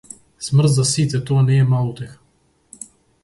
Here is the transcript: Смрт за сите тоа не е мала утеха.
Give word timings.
Смрт 0.45 0.73
за 0.77 0.85
сите 0.91 1.21
тоа 1.29 1.43
не 1.49 1.59
е 1.65 1.69
мала 1.73 1.91
утеха. 1.91 2.17